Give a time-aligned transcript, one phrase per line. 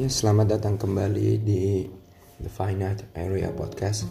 [0.00, 1.84] Ya, selamat datang kembali di
[2.40, 4.08] The Finite Area Podcast.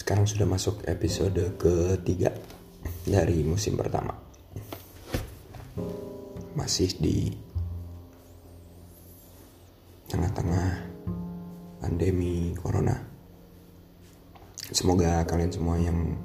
[0.00, 2.32] Sekarang sudah masuk episode ketiga
[3.04, 4.16] dari musim pertama.
[6.56, 7.36] Masih di
[10.08, 10.68] tengah-tengah
[11.84, 12.96] pandemi corona.
[14.72, 16.16] Semoga kalian semua yang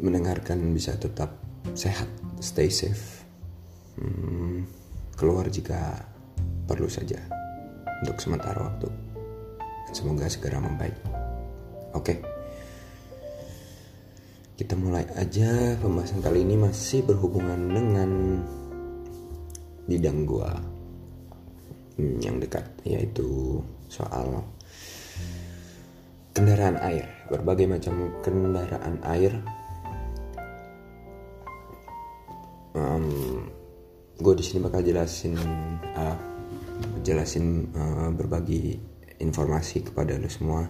[0.00, 1.36] mendengarkan bisa tetap
[1.76, 2.08] sehat,
[2.40, 3.21] stay safe
[3.98, 4.64] hmm,
[5.16, 6.06] keluar jika
[6.64, 7.18] perlu saja
[8.02, 8.88] untuk sementara waktu.
[9.92, 10.96] Semoga segera membaik.
[11.92, 12.16] Oke.
[14.56, 18.10] Kita mulai aja pembahasan kali ini masih berhubungan dengan
[19.84, 20.54] bidang gua
[21.98, 24.40] yang dekat yaitu soal
[26.32, 29.32] kendaraan air, berbagai macam kendaraan air
[32.72, 33.41] um,
[34.18, 35.34] gue di sini bakal jelasin
[35.96, 36.16] uh,
[37.00, 38.76] jelasin uh, berbagi
[39.22, 40.66] informasi kepada lo semua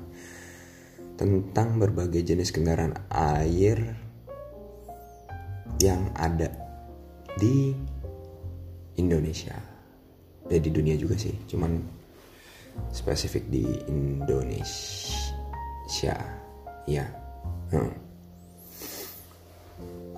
[1.17, 3.97] tentang berbagai jenis kendaraan air
[5.81, 6.51] yang ada
[7.39, 7.73] di
[8.99, 9.57] Indonesia.
[10.51, 11.81] Ya di dunia juga sih cuman
[12.93, 14.77] spesifik di Indonesia.
[16.85, 17.07] Ya.
[17.71, 18.02] Hmm.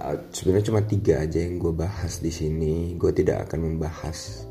[0.04, 2.92] Uh, sebenarnya cuma tiga aja yang gue bahas di sini.
[3.00, 4.44] Gue tidak akan membahas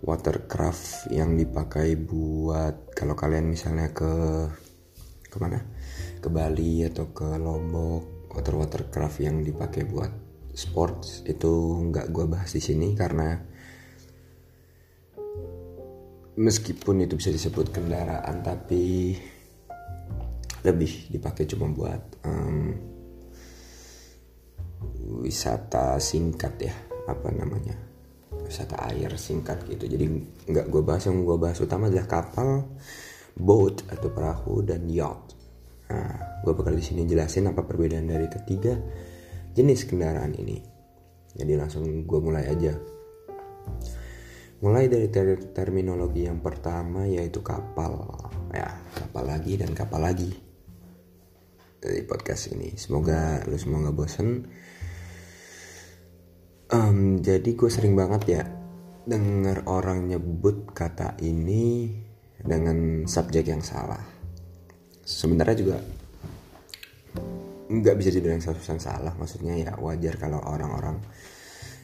[0.00, 4.12] watercraft yang dipakai buat kalau kalian misalnya ke
[5.28, 5.60] ke mana
[6.20, 10.12] ke Bali atau ke Lombok water watercraft yang dipakai buat
[10.52, 11.50] sports itu
[11.90, 13.34] nggak gue bahas di sini karena
[16.36, 19.16] meskipun itu bisa disebut kendaraan tapi
[20.64, 22.93] lebih dipakai cuma buat um,
[25.22, 27.76] wisata singkat ya apa namanya
[28.44, 29.88] wisata air singkat gitu.
[29.88, 30.04] Jadi
[30.50, 32.48] nggak gue bahas yang gue bahas utama adalah kapal
[33.34, 35.34] boat atau perahu dan yacht.
[35.90, 38.76] Nah gue bakal di sini jelasin apa perbedaan dari ketiga
[39.54, 40.60] jenis kendaraan ini.
[41.34, 42.74] Jadi langsung gue mulai aja.
[44.64, 48.16] Mulai dari ter terminologi yang pertama yaitu kapal.
[48.54, 50.30] Ya kapal lagi dan kapal lagi
[51.82, 52.72] dari podcast ini.
[52.78, 54.46] Semoga lu semua nggak bosen
[56.72, 58.42] Um, jadi gue sering banget ya
[59.04, 61.92] dengar orang nyebut kata ini
[62.40, 64.00] dengan subjek yang salah.
[65.04, 65.76] Sebenarnya juga
[67.68, 69.12] nggak bisa dibilang 100% salah.
[69.12, 71.04] Maksudnya ya wajar kalau orang-orang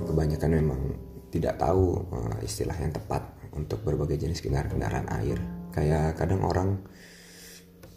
[0.01, 0.81] kebanyakan memang
[1.29, 3.21] tidak tahu uh, istilah yang tepat
[3.53, 5.37] untuk berbagai jenis kendaraan-kendaraan air.
[5.77, 6.81] Kayak kadang orang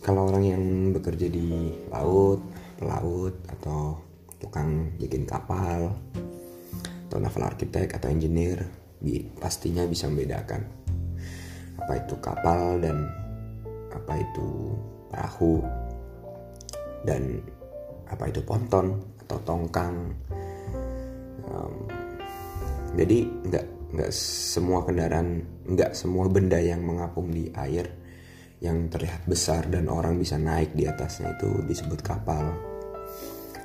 [0.04, 2.44] kalau orang yang bekerja di laut,
[2.76, 3.96] pelaut atau
[4.44, 5.96] tukang bikin kapal
[7.08, 8.84] atau naval arsitek atau engineer
[9.40, 10.64] pastinya bisa membedakan.
[11.84, 13.04] Apa itu kapal dan
[13.92, 14.72] apa itu
[15.12, 15.60] perahu.
[17.04, 17.44] Dan
[18.08, 18.96] apa itu ponton
[19.28, 19.96] atau tongkang.
[21.52, 21.76] Um,
[22.96, 27.86] jadi nggak nggak semua kendaraan nggak semua benda yang mengapung di air
[28.64, 32.56] yang terlihat besar dan orang bisa naik di atasnya itu disebut kapal.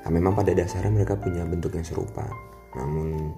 [0.03, 2.27] Nah, memang pada dasarnya mereka punya bentuk yang serupa
[2.76, 3.32] namun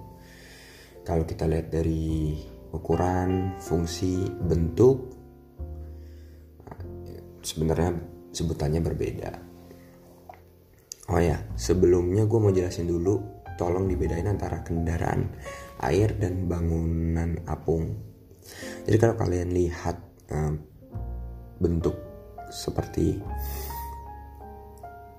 [1.06, 2.38] kalau kita lihat dari
[2.70, 5.20] ukuran, fungsi, bentuk
[7.41, 7.96] sebenarnya
[8.30, 9.32] sebutannya berbeda.
[11.10, 13.18] Oh ya, sebelumnya gue mau jelasin dulu,
[13.58, 15.26] tolong dibedain antara kendaraan
[15.82, 17.98] air dan bangunan apung.
[18.86, 19.98] Jadi kalau kalian lihat
[20.30, 20.54] um,
[21.58, 21.98] bentuk
[22.54, 23.18] seperti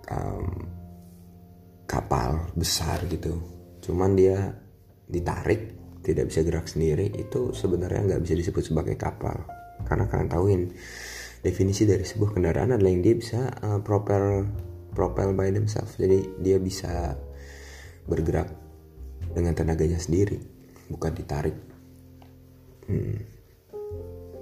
[0.07, 0.47] um,
[1.83, 3.35] kapal besar gitu,
[3.81, 4.53] cuman dia
[5.11, 9.45] ditarik tidak bisa gerak sendiri itu sebenarnya nggak bisa disebut sebagai kapal.
[9.85, 10.61] Karena kalian tahuin
[11.41, 14.45] definisi dari sebuah kendaraan adalah yang dia bisa uh, propel
[14.93, 15.97] propel by themselves.
[15.97, 17.17] Jadi dia bisa
[18.05, 18.49] bergerak
[19.33, 20.37] dengan tenaganya sendiri
[20.89, 21.57] bukan ditarik.
[22.91, 23.15] Hmm.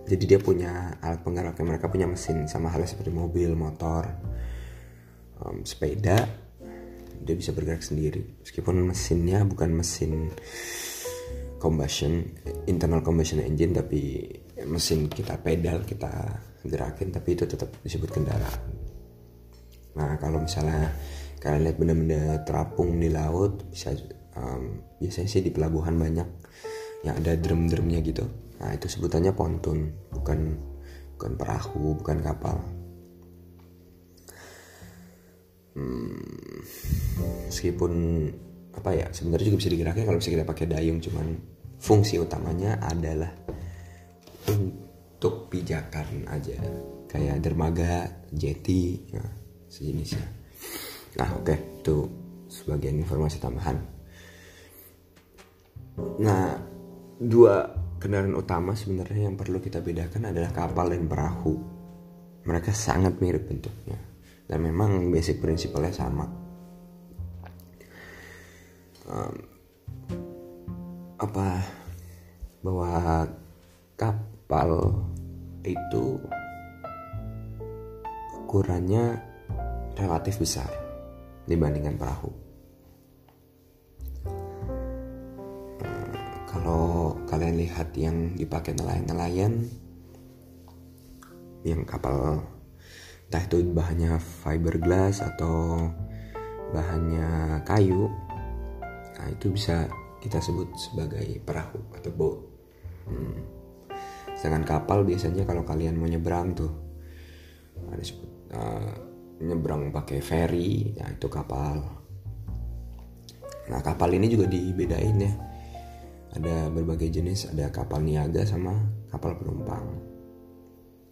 [0.10, 4.10] jadi dia punya alat penggeraknya mereka punya mesin sama halnya seperti mobil motor
[5.44, 6.26] um, sepeda
[7.24, 8.42] dia bisa bergerak sendiri.
[8.44, 10.32] Meskipun mesinnya bukan mesin
[11.60, 12.24] combustion
[12.66, 14.32] internal combustion engine tapi
[14.64, 16.10] mesin kita pedal kita
[16.64, 18.62] gerakin tapi itu tetap disebut kendaraan.
[20.00, 20.96] Nah kalau misalnya
[21.40, 23.96] kalian lihat benda-benda terapung di laut bisa
[24.36, 26.28] um, biasanya sih di pelabuhan banyak
[27.04, 28.24] yang ada drum-drumnya gitu.
[28.60, 30.40] Nah itu sebutannya ponton bukan
[31.16, 32.79] bukan perahu bukan kapal
[35.76, 37.94] hmm, meskipun
[38.74, 41.28] apa ya sebenarnya juga bisa digerakin kalau bisa kita pakai dayung cuman
[41.80, 43.32] fungsi utamanya adalah
[44.48, 46.58] untuk pijakan aja
[47.10, 49.26] kayak dermaga, jeti, ya,
[49.68, 50.26] sejenisnya.
[51.18, 51.98] Nah oke okay, itu
[52.48, 53.78] sebagian informasi tambahan.
[56.24, 56.56] Nah
[57.20, 57.68] dua
[58.00, 61.56] kendaraan utama sebenarnya yang perlu kita bedakan adalah kapal dan perahu.
[62.48, 64.09] Mereka sangat mirip bentuknya
[64.50, 66.26] dan memang basic prinsipnya sama.
[69.06, 69.36] Um,
[71.22, 71.62] apa
[72.66, 73.26] bahwa
[73.94, 74.98] kapal
[75.62, 76.18] itu
[78.42, 79.22] ukurannya
[79.94, 80.70] relatif besar
[81.46, 82.34] dibandingkan perahu.
[86.50, 89.70] Kalau kalian lihat yang dipakai nelayan-nelayan,
[91.62, 92.42] yang kapal
[93.30, 95.86] entah itu bahannya fiberglass atau
[96.74, 98.10] bahannya kayu,
[99.18, 99.86] nah itu bisa
[100.18, 102.40] kita sebut sebagai perahu atau boat.
[103.06, 103.38] Hmm.
[104.34, 106.90] Sedangkan kapal biasanya kalau kalian mau nyebrang tuh
[107.88, 108.94] ada sebut uh,
[109.40, 111.80] nyebrang pakai ferry ya itu kapal
[113.70, 115.34] nah kapal ini juga dibedain ya
[116.36, 118.76] ada berbagai jenis ada kapal niaga sama
[119.08, 119.86] kapal penumpang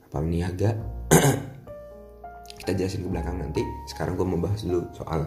[0.06, 0.75] kapal niaga
[2.68, 3.64] kita jelasin ke belakang nanti.
[3.88, 5.24] Sekarang gue mau bahas dulu soal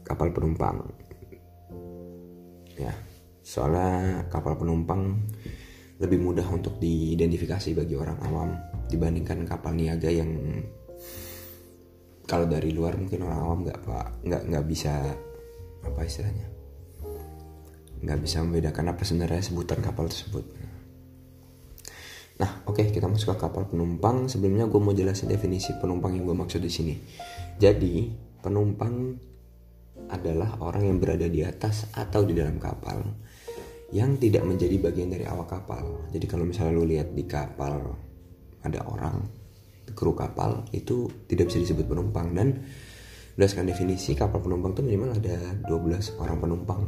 [0.00, 0.88] kapal penumpang.
[2.80, 2.96] Ya
[3.44, 5.20] soalnya kapal penumpang
[6.00, 8.56] lebih mudah untuk diidentifikasi bagi orang awam
[8.88, 10.32] dibandingkan kapal niaga yang
[12.24, 15.12] kalau dari luar mungkin orang awam nggak pak nggak nggak bisa
[15.84, 16.48] apa istilahnya?
[18.00, 20.48] Nggak bisa membedakan apa sebenarnya sebutan kapal tersebut
[22.36, 24.28] nah oke okay, kita masuk ke kapal penumpang.
[24.28, 26.94] Sebelumnya gue mau jelasin definisi penumpang yang gue maksud di sini.
[27.56, 28.12] Jadi
[28.44, 29.16] penumpang
[30.12, 33.02] adalah orang yang berada di atas atau di dalam kapal
[33.90, 36.06] yang tidak menjadi bagian dari awak kapal.
[36.12, 37.96] Jadi kalau misalnya lu lihat di kapal
[38.62, 39.24] ada orang
[39.94, 42.36] kru kapal itu tidak bisa disebut penumpang.
[42.36, 42.60] Dan
[43.32, 46.82] berdasarkan definisi kapal penumpang itu minimal ada 12 orang penumpang.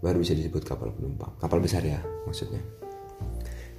[0.00, 1.36] Baru bisa disebut kapal penumpang.
[1.36, 2.89] Kapal besar ya maksudnya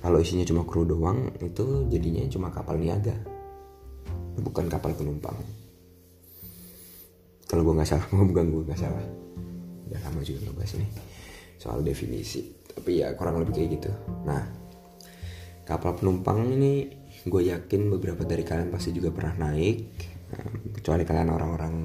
[0.01, 3.13] kalau isinya cuma kru doang itu jadinya cuma kapal niaga.
[4.42, 5.38] Bukan kapal penumpang.
[7.45, 9.06] Kalau gue nggak salah mau bukan gue nggak salah.
[9.86, 10.88] Udah lama juga ngebahas ini
[11.62, 12.50] soal definisi.
[12.65, 13.92] Tapi ya kurang lebih kayak gitu.
[14.25, 14.42] Nah
[15.69, 16.89] kapal penumpang ini
[17.21, 20.09] gue yakin beberapa dari kalian pasti juga pernah naik
[20.81, 21.75] kecuali kalian orang-orang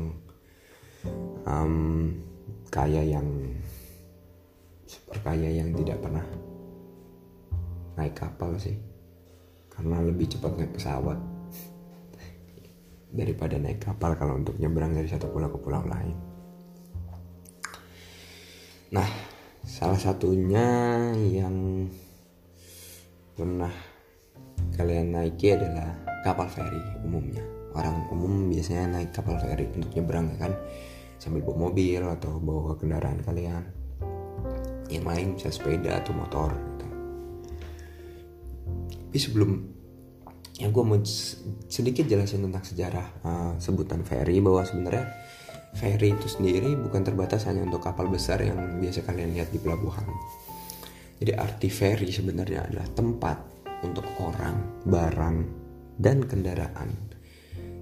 [1.45, 1.75] um,
[2.73, 3.29] kaya yang
[4.87, 6.25] super kaya yang tidak pernah
[7.97, 8.77] naik kapal sih.
[9.73, 11.19] Karena lebih cepat naik pesawat
[13.17, 16.17] daripada naik kapal kalau untuk nyebrang dari satu pulau ke pulau lain.
[18.93, 19.09] Nah
[19.67, 20.69] salah satunya
[21.17, 21.89] yang
[23.37, 23.73] pernah
[24.77, 27.45] kalian naiki adalah kapal feri umumnya.
[27.77, 30.53] Orang umum biasanya naik kapal feri untuk nyebrang ya kan?
[31.17, 33.65] Sambil bawa mobil atau bawa kendaraan kalian.
[34.89, 36.76] Yang lain bisa sepeda atau motor.
[39.17, 39.51] Tapi sebelum
[40.61, 41.01] yang gue mau
[41.73, 45.09] sedikit jelasin tentang sejarah uh, sebutan ferry bahwa sebenarnya
[45.73, 50.05] ferry itu sendiri bukan terbatas hanya untuk kapal besar yang biasa kalian lihat di pelabuhan.
[51.17, 53.39] Jadi arti ferry sebenarnya adalah tempat
[53.89, 55.37] untuk orang, barang,
[55.97, 56.93] dan kendaraan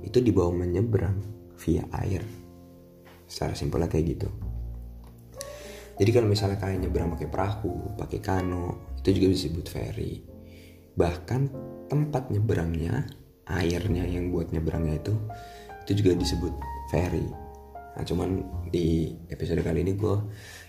[0.07, 1.19] itu dibawa menyeberang
[1.67, 2.23] via air.
[3.27, 4.31] Secara simpelnya kayak gitu.
[5.99, 10.34] Jadi kalau misalnya kalian nyebrang pakai perahu, pakai kano, itu juga disebut ferry.
[10.95, 11.41] Bahkan
[11.91, 13.07] tempat nyebrangnya,
[13.51, 15.15] airnya yang buat nyebrangnya itu,
[15.85, 16.55] itu juga disebut
[16.89, 17.27] ferry.
[17.95, 18.31] Nah cuman
[18.73, 20.17] di episode kali ini gue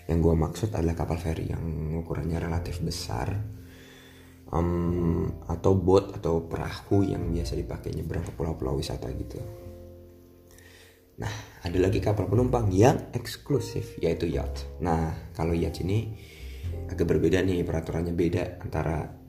[0.06, 1.62] yang gue maksud adalah kapal ferry yang
[1.98, 3.34] ukurannya relatif besar
[4.54, 9.42] um, atau boat atau perahu yang biasa dipakai nyebrang ke pulau-pulau wisata gitu.
[11.16, 11.32] Nah,
[11.64, 14.68] ada lagi kapal penumpang yang eksklusif yaitu yacht.
[14.84, 16.12] Nah, kalau yacht ini
[16.92, 19.25] agak berbeda nih peraturannya beda antara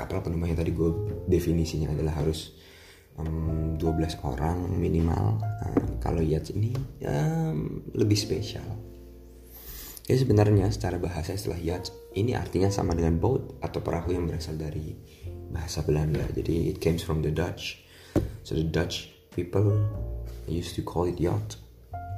[0.00, 0.90] kapal penumpang yang tadi gue
[1.28, 2.56] definisinya adalah harus
[3.20, 5.36] um, 12 orang minimal.
[5.40, 6.72] Nah, kalau yacht ini
[7.04, 8.90] um, lebih spesial
[10.10, 14.58] Ya sebenarnya secara bahasa istilah yacht ini artinya sama dengan boat atau perahu yang berasal
[14.58, 14.98] dari
[15.54, 16.26] bahasa Belanda.
[16.34, 17.86] Jadi it comes from the Dutch.
[18.42, 19.70] So the Dutch people
[20.50, 21.62] used to call it yacht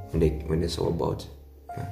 [0.09, 1.29] when they when they saw a boat.
[1.77, 1.85] Ya.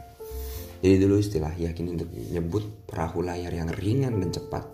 [0.80, 4.64] Jadi dulu istilah yacht ini untuk menyebut perahu layar yang ringan dan cepat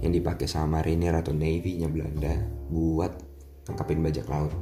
[0.00, 2.32] yang dipakai sama marinir atau navy-nya Belanda
[2.72, 3.12] buat
[3.68, 4.52] tangkapin bajak laut,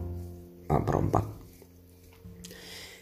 [0.69, 1.25] uh, perompak.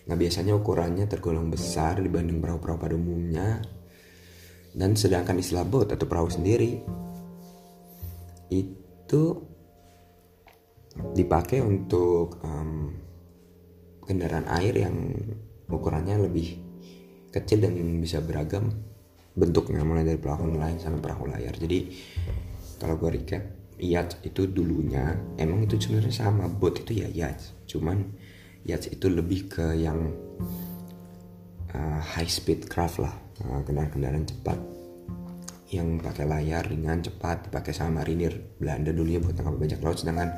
[0.03, 3.63] Nah biasanya ukurannya tergolong besar dibanding perahu-perahu pada umumnya
[4.77, 6.81] dan sedangkan istilah boat atau perahu sendiri
[8.53, 9.25] itu
[11.17, 12.93] dipakai untuk um,
[14.05, 14.97] kendaraan air yang
[15.73, 16.72] ukurannya lebih
[17.33, 18.69] kecil dan bisa beragam
[19.33, 21.57] bentuknya mulai dari perahu nelayan sampai perahu layar.
[21.57, 21.89] Jadi
[22.77, 23.43] kalau gue recap
[23.81, 27.57] yacht itu dulunya emang itu sebenarnya sama boat itu ya yacht.
[27.65, 28.05] Cuman
[28.69, 30.13] yacht itu lebih ke yang
[31.73, 33.15] uh, high speed craft lah
[33.49, 34.61] uh, kendaraan-kendaraan cepat.
[35.73, 38.37] Yang pakai layar ringan cepat dipakai sama marinir.
[38.61, 40.37] Belanda dulunya buat tangkap bajak laut sedangkan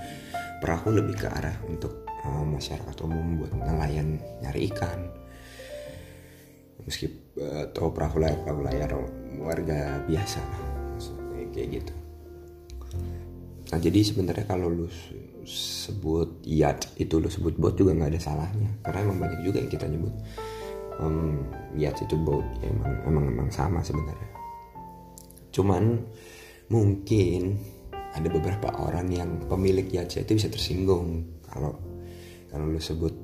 [0.62, 5.23] perahu lebih ke arah untuk uh, masyarakat umum buat nelayan nyari ikan
[6.84, 7.10] meski
[7.40, 8.90] uh, atau perahu layar perahu layar
[9.40, 10.40] warga biasa
[11.54, 11.94] kayak gitu.
[13.70, 14.86] Nah jadi sebenarnya kalau lu
[15.46, 18.70] sebut yacht itu lu sebut boat juga nggak ada salahnya.
[18.82, 20.14] Karena emang banyak juga yang kita nyebut
[20.98, 21.46] um,
[21.78, 24.30] yacht itu boat ya, emang emang emang sama sebenarnya.
[25.54, 26.02] Cuman
[26.68, 27.58] mungkin
[28.14, 31.78] ada beberapa orang yang pemilik yacht itu bisa tersinggung kalau
[32.50, 33.14] kalau lu sebut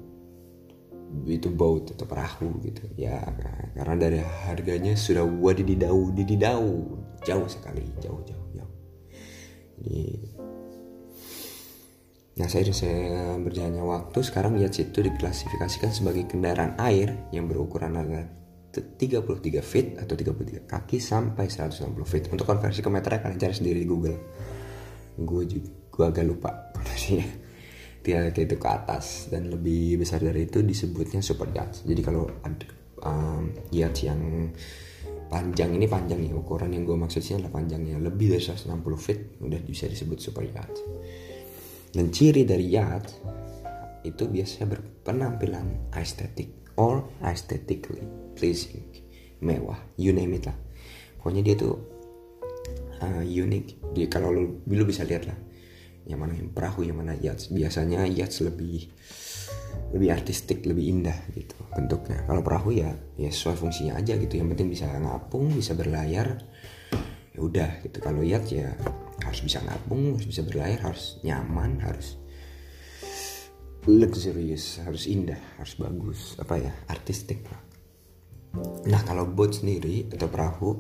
[1.26, 2.87] itu boat atau perahu gitu.
[2.95, 3.19] Ya
[3.75, 8.75] karena dari harganya sudah wadididau dididau jauh sekali jauh jauh jauh.
[9.81, 10.02] Jadi
[12.40, 18.25] nah saya saya berjalannya waktu sekarang yacht itu diklasifikasikan sebagai kendaraan air yang berukuran antara
[18.71, 22.31] 33 feet atau 33 kaki sampai 160 feet.
[22.31, 24.19] Untuk konversi ke meter kalian cari sendiri di Google.
[25.21, 27.50] Gue juga gue agak lupa konversinya
[28.00, 32.28] kayak itu ke atas dan lebih besar dari itu disebutnya super yacht jadi kalau
[33.04, 34.52] um, yacht yang
[35.30, 39.61] panjang ini panjang ya ukuran yang gue maksudnya adalah panjangnya lebih dari 160 feet udah
[39.62, 40.75] bisa disebut super yacht
[41.92, 43.07] dan ciri dari yacht
[44.00, 48.00] itu biasanya berpenampilan estetik or aesthetically
[48.33, 48.80] pleasing
[49.45, 50.57] mewah you name it lah.
[51.21, 51.76] Pokoknya dia tuh
[53.04, 55.37] uh, unik dia kalau lu, lu bisa lihat lah
[56.09, 58.88] yang mana yang perahu yang mana yacht biasanya yacht lebih
[59.90, 62.23] lebih artistik lebih indah gitu bentuknya.
[62.26, 64.38] Kalau perahu ya ya sesuai fungsinya aja gitu.
[64.38, 66.38] Yang penting bisa ngapung bisa berlayar
[67.35, 67.99] ya udah gitu.
[67.99, 68.75] Kalau yacht ya
[69.21, 72.16] harus bisa ngapung harus bisa berlayar harus nyaman harus
[73.88, 77.62] luxurious harus indah harus bagus apa ya artistik lah.
[78.90, 80.71] Nah kalau boat sendiri atau perahu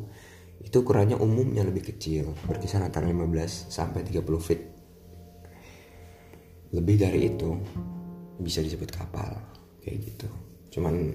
[0.60, 2.36] itu ukurannya umumnya lebih kecil.
[2.44, 4.79] Berkisar antara 15 sampai 30 feet
[6.70, 7.50] lebih dari itu
[8.40, 9.30] bisa disebut kapal
[9.82, 10.28] kayak gitu.
[10.78, 11.14] Cuman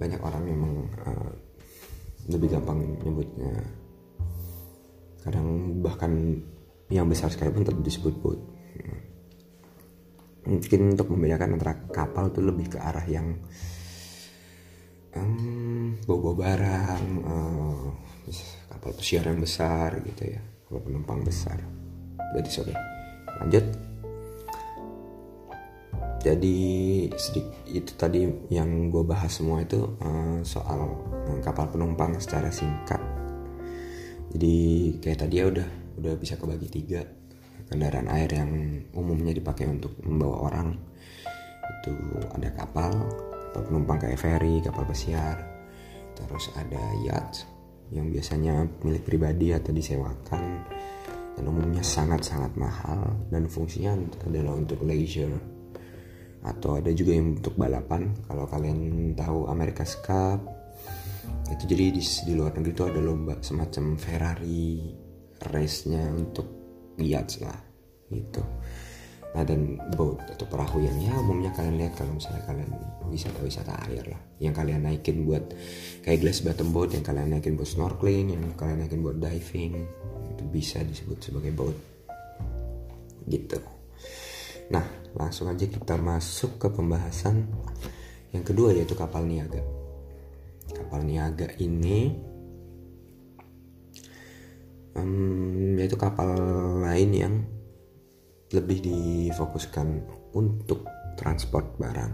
[0.00, 0.72] banyak orang memang
[1.04, 1.32] uh,
[2.32, 3.54] lebih gampang nyebutnya.
[5.22, 6.12] Kadang bahkan
[6.88, 8.40] yang besar sekalipun tetap disebut boat.
[10.46, 13.34] Mungkin untuk membedakan antara kapal tuh lebih ke arah yang
[15.18, 17.86] um, bawa barang uh,
[18.70, 21.58] kapal pesiar yang besar gitu ya kapal penumpang besar
[22.34, 22.74] berarti oke
[23.42, 23.66] lanjut.
[26.26, 26.58] Jadi
[27.14, 32.98] sedikit itu tadi yang gue bahas semua itu uh, soal uh, kapal penumpang secara singkat.
[34.34, 34.56] Jadi
[34.98, 35.68] kayak tadi ya udah
[36.02, 37.06] udah bisa kebagi tiga.
[37.70, 38.50] Kendaraan air yang
[38.90, 40.74] umumnya dipakai untuk membawa orang.
[41.78, 41.94] Itu
[42.34, 42.90] ada kapal
[43.54, 45.46] kapal penumpang kayak ferry kapal pesiar.
[46.18, 47.46] Terus ada yacht
[47.94, 50.66] yang biasanya milik pribadi atau disewakan
[51.36, 53.92] dan umumnya sangat-sangat mahal dan fungsinya
[54.24, 55.36] adalah untuk leisure.
[56.46, 58.14] Atau ada juga yang untuk balapan.
[58.24, 60.40] Kalau kalian tahu Amerika Cup
[61.46, 64.90] itu jadi di, di luar negeri itu ada lomba semacam Ferrari
[65.52, 66.46] race-nya untuk
[66.98, 67.60] yacht lah
[68.10, 68.42] gitu
[69.36, 72.72] nah dan boat atau perahu yang ya umumnya kalian lihat kalau misalnya kalian
[73.12, 74.20] wisata-wisata air lah.
[74.40, 75.44] Yang kalian naikin buat
[76.00, 79.76] kayak glass bottom boat yang kalian naikin buat snorkeling yang kalian naikin buat diving
[80.32, 81.76] itu bisa disebut sebagai boat.
[83.28, 83.60] Gitu.
[84.72, 87.44] Nah langsung aja kita masuk ke pembahasan
[88.32, 89.60] yang kedua yaitu kapal niaga.
[90.72, 92.08] Kapal niaga ini
[94.96, 96.32] um, yaitu kapal
[96.80, 97.34] lain yang
[98.54, 100.06] lebih difokuskan
[100.38, 100.86] untuk
[101.18, 102.12] transport barang.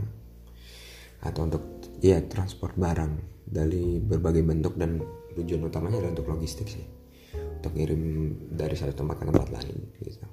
[1.22, 1.62] Atau untuk
[2.00, 5.02] ya transport barang dari berbagai bentuk dan
[5.36, 6.84] tujuan utamanya adalah untuk logistik sih.
[7.32, 8.02] Untuk ngirim
[8.50, 10.26] dari satu tempat ke tempat lain gitu.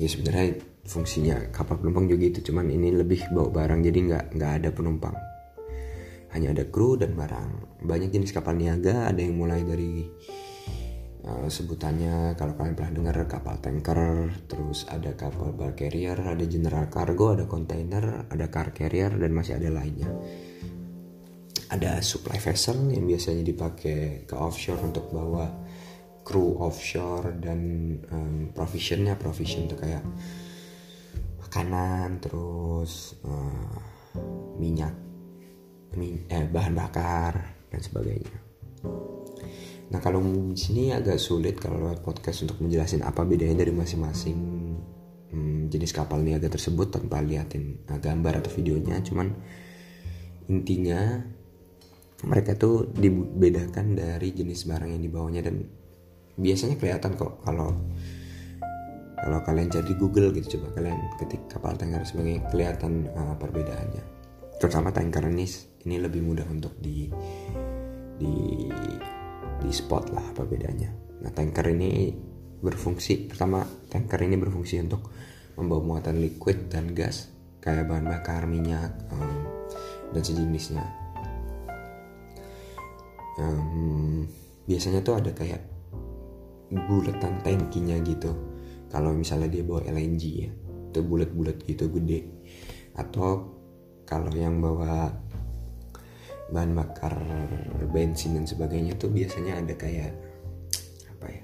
[0.00, 0.56] Ya sebenarnya
[0.88, 5.12] fungsinya kapal penumpang juga itu cuman ini lebih bawa barang jadi nggak nggak ada penumpang.
[6.32, 7.82] Hanya ada kru dan barang.
[7.84, 10.08] Banyak jenis kapal niaga ada yang mulai dari
[11.24, 16.88] uh, sebutannya kalau kalian pernah dengar kapal tanker terus ada kapal bulk carrier ada general
[16.88, 20.10] cargo ada kontainer ada car carrier dan masih ada lainnya.
[21.70, 25.46] Ada supply vessel yang biasanya dipakai ke offshore untuk bawa
[26.26, 27.60] kru offshore dan
[28.10, 30.02] um, provisionnya provision tuh kayak
[31.42, 33.74] makanan terus uh,
[34.58, 34.94] minyak
[35.98, 37.34] min eh, bahan bakar
[37.66, 38.30] dan sebagainya
[39.90, 44.38] nah kalau di sini agak sulit kalau lewat podcast untuk menjelaskan apa bedanya dari masing-masing.
[45.30, 48.98] Um, jenis kapal niaga tersebut tanpa liatin uh, gambar atau videonya.
[49.02, 49.30] Cuman
[50.50, 51.22] intinya
[52.26, 55.62] mereka tuh dibedakan dari jenis barang yang dibawanya dan
[56.36, 57.70] biasanya kelihatan kok kalau
[59.20, 64.04] kalau kalian cari Google gitu coba kalian ketik kapal tanker sebagai kelihatan uh, perbedaannya.
[64.58, 65.46] Terutama tanker ini
[65.84, 67.08] ini lebih mudah untuk di
[68.20, 68.32] di
[69.60, 70.90] di spot lah apa bedanya.
[71.20, 72.12] Nah tanker ini
[72.60, 75.12] berfungsi pertama tanker ini berfungsi untuk
[75.56, 77.28] membawa muatan liquid dan gas
[77.60, 79.44] kayak bahan bakar minyak um,
[80.16, 80.84] dan sejenisnya.
[83.40, 84.28] Um,
[84.68, 85.60] biasanya tuh ada kayak
[86.72, 88.32] bulatan tankinya gitu.
[88.90, 90.50] Kalau misalnya dia bawa LNG ya
[90.90, 92.26] itu bulat-bulat gitu gede.
[92.98, 93.54] Atau
[94.02, 95.14] kalau yang bawa
[96.50, 97.14] bahan bakar
[97.90, 100.12] bensin dan sebagainya tuh biasanya ada kayak
[101.16, 101.42] apa ya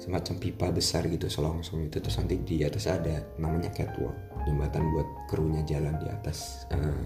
[0.00, 4.16] semacam pipa besar gitu selongsong itu terus nanti di atas ada namanya catwalk
[4.48, 7.04] jembatan buat krunya jalan di atas uh,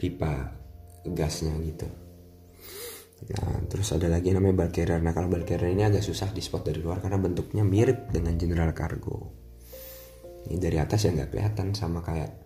[0.00, 0.52] pipa
[1.12, 1.88] gasnya gitu
[3.16, 5.00] Nah, terus ada lagi namanya bulk carrier.
[5.00, 8.36] Nah, kalau bulk carrier ini agak susah di spot dari luar karena bentuknya mirip dengan
[8.36, 9.32] general cargo.
[10.46, 12.45] Ini dari atas ya nggak kelihatan sama kayak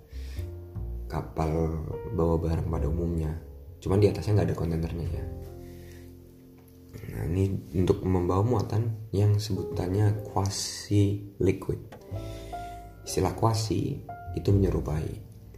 [1.10, 1.82] kapal
[2.14, 3.34] bawa barang pada umumnya.
[3.82, 5.24] Cuman di atasnya nggak ada kontainernya ya.
[7.10, 11.82] Nah, ini untuk membawa muatan yang sebutannya quasi liquid.
[13.02, 13.98] Istilah quasi
[14.38, 15.10] itu menyerupai.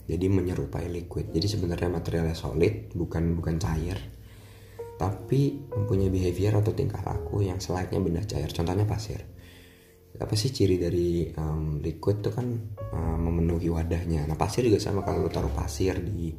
[0.09, 1.28] Jadi menyerupai liquid.
[1.28, 4.00] Jadi sebenarnya materialnya solid, bukan bukan cair
[5.02, 8.47] tapi mempunyai behavior atau tingkah laku yang selayaknya benda cair.
[8.54, 9.31] Contohnya pasir.
[10.23, 12.47] Apa sih ciri dari um, liquid itu kan
[12.95, 14.25] um, memenuhi wadahnya.
[14.25, 16.30] Nah pasir juga sama kalau lo taruh pasir di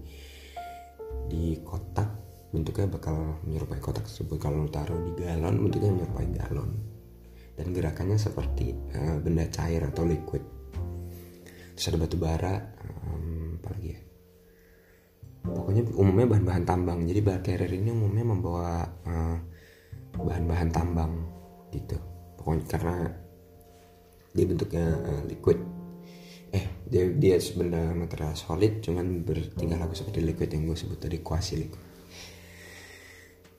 [1.28, 2.10] di kotak
[2.54, 4.39] bentuknya bakal menyerupai kotak tersebut.
[4.39, 6.72] Kalau lo taruh di galon bentuknya menyerupai galon.
[7.54, 10.41] Dan gerakannya seperti uh, benda cair atau liquid.
[11.74, 12.54] Terus ada batu bara,
[13.06, 14.00] um, apalagi ya?
[15.43, 21.13] pokoknya umumnya bahan-bahan tambang jadi bar carrier ini umumnya membawa bahan bahan-bahan tambang
[21.76, 22.00] gitu
[22.39, 22.96] pokoknya karena
[24.34, 25.62] dia bentuknya uh, liquid.
[26.54, 31.17] Eh dia dia sebenarnya material solid cuman bertingkah laku seperti liquid yang gue sebut tadi
[31.22, 31.86] quasi liquid.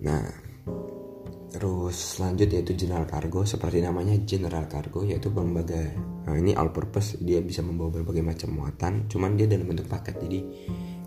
[0.02, 0.22] Nah
[1.54, 5.86] terus lanjut yaitu general cargo seperti namanya general cargo yaitu lembaga
[6.26, 10.18] nah, ini all purpose dia bisa membawa berbagai macam muatan cuman dia dalam bentuk paket
[10.18, 10.40] jadi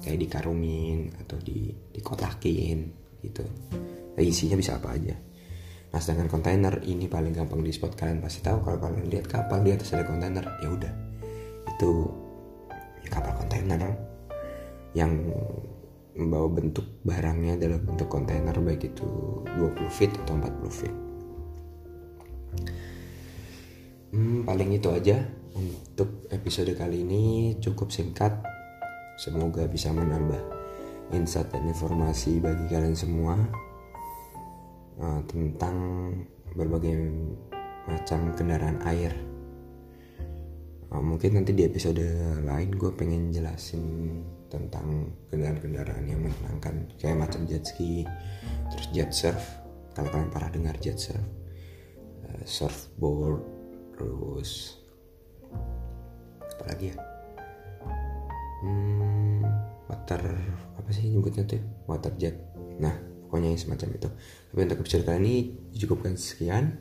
[0.07, 2.79] kayak dikarungin atau di dikotakin
[3.19, 3.43] gitu.
[4.17, 5.26] Isinya bisa apa aja
[5.87, 9.63] nah sedangkan kontainer ini paling gampang di spot kalian pasti tahu kalau kalian lihat kapal
[9.63, 10.93] di atas ada kontainer ya udah.
[11.75, 12.11] Itu
[13.07, 13.81] kapal kontainer
[14.91, 15.15] yang
[16.17, 19.07] membawa bentuk barangnya dalam bentuk kontainer baik itu
[19.45, 20.95] 20 feet atau 40 feet.
[24.17, 25.21] Hmm, paling itu aja
[25.53, 28.33] untuk episode kali ini cukup singkat.
[29.17, 30.41] Semoga bisa menambah
[31.13, 33.37] insight dan informasi bagi kalian semua
[34.99, 35.77] uh, tentang
[36.57, 36.93] berbagai
[37.87, 39.13] macam kendaraan air.
[40.87, 42.01] Uh, mungkin nanti di episode
[42.43, 43.83] lain gue pengen jelasin
[44.47, 48.07] tentang kendaraan-kendaraan yang menyenangkan kayak macam jet ski,
[48.71, 49.43] terus jet surf.
[49.93, 51.27] Kalau kalian pernah dengar jet surf,
[52.25, 53.43] uh, surfboard,
[53.97, 54.79] terus
[56.57, 56.97] apa lagi ya?
[58.61, 59.41] hmm,
[59.89, 60.21] water
[60.77, 62.35] apa sih nyebutnya tuh water jet
[62.81, 62.93] nah
[63.27, 64.09] pokoknya yang semacam itu.
[64.49, 65.35] Tapi untuk episode kali ini
[65.75, 66.79] cukupkan sekian.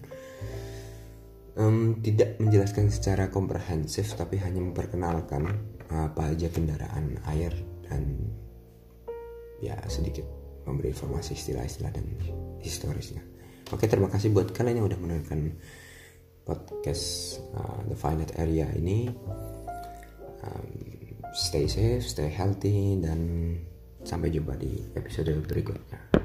[1.57, 5.57] Um, tidak menjelaskan secara komprehensif tapi hanya memperkenalkan
[5.89, 7.57] apa aja kendaraan air
[7.89, 8.13] dan
[9.65, 10.29] ya sedikit
[10.69, 12.07] memberi informasi istilah-istilah dan
[12.61, 13.25] historisnya.
[13.73, 15.57] Oke terima kasih buat kalian yang udah mendengarkan
[16.47, 19.11] podcast uh, The Finite Area ini.
[20.47, 20.71] Um,
[21.35, 23.21] stay safe, stay healthy, dan
[24.07, 26.16] sampai jumpa di episode berikutnya.